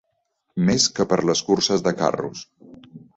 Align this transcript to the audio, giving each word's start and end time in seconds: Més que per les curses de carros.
Més 0.69 0.85
que 0.99 1.05
per 1.11 1.19
les 1.31 1.43
curses 1.49 1.83
de 1.89 1.93
carros. 2.01 2.43